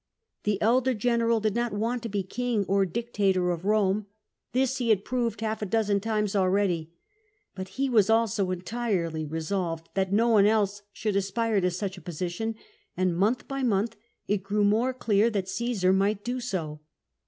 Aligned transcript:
The 0.45 0.59
elder 0.63 0.95
general 0.95 1.39
did 1.39 1.53
not 1.53 1.73
want 1.73 2.01
to 2.01 2.09
be 2.09 2.23
king 2.23 2.65
or 2.67 2.87
dictator 2.87 3.51
of 3.51 3.65
Rome; 3.65 4.07
this 4.51 4.77
he 4.79 4.89
had 4.89 5.05
proved 5.05 5.41
half 5.41 5.61
a 5.61 5.65
dozen 5.67 5.99
times 5.99 6.35
already. 6.35 6.91
But 7.53 7.67
he 7.77 7.87
was 7.87 8.09
also 8.09 8.49
entirely 8.49 9.27
resolved 9.27 9.89
that 9.93 10.11
no 10.11 10.29
one 10.29 10.47
else 10.47 10.81
should 10.91 11.15
aspire 11.15 11.61
to 11.61 11.69
such 11.69 11.99
a 11.99 12.01
position, 12.01 12.55
and 12.97 13.15
month 13.15 13.47
by 13.47 13.61
month 13.61 13.95
it 14.27 14.41
grew 14.41 14.63
more 14.63 14.91
clear 14.95 15.29
that 15.29 15.45
Cassar 15.55 15.93
might 15.93 16.23
do 16.23 16.39
so. 16.39 16.79